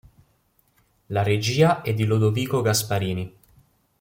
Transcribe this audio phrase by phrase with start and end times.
[1.09, 3.31] La regia è di Lodovico Gasparini.